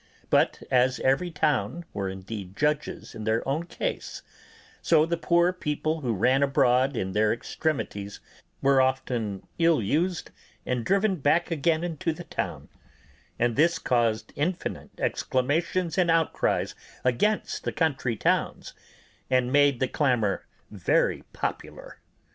[0.31, 4.23] But as every town were indeed judges in their own case,
[4.81, 8.19] so the poor people who ran abroad in their extremities
[8.63, 10.31] were often ill used
[10.65, 12.67] and driven back again into the town;
[13.37, 16.73] and this caused infinite exclamations and outcries
[17.05, 18.73] against the country towns,
[19.29, 21.99] and made the clamour very popular.